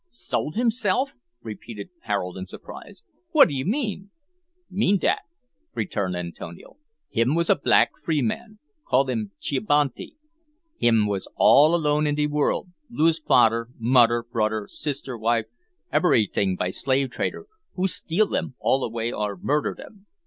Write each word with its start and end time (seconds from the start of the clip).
"Sold 0.09 0.55
himself!" 0.55 1.13
repeated 1.43 1.89
Harold 2.05 2.35
in 2.35 2.47
surprise. 2.47 3.03
"What 3.33 3.49
do 3.49 3.53
you 3.53 3.65
mean?" 3.65 4.09
"Mean 4.67 4.97
dat," 4.97 5.19
returned 5.75 6.15
Antonio. 6.15 6.77
"Him 7.11 7.35
was 7.35 7.51
a 7.51 7.55
black 7.55 7.91
free 8.01 8.23
man 8.23 8.57
call 8.83 9.07
him 9.07 9.29
Chibanti; 9.39 10.15
him 10.79 11.05
was 11.05 11.27
all 11.35 11.75
alone 11.75 12.07
in 12.07 12.15
de 12.15 12.25
world, 12.25 12.71
lose 12.89 13.19
fader, 13.19 13.69
moder, 13.77 14.23
broder, 14.23 14.67
sister, 14.67 15.15
wife, 15.15 15.45
eberyting 15.93 16.55
by 16.57 16.71
slave 16.71 17.11
trader, 17.11 17.45
who 17.75 17.87
steal 17.87 18.25
dem 18.25 18.55
all 18.59 18.83
away 18.83 19.11
or 19.11 19.37
murder 19.37 19.75
dem. 19.75 20.07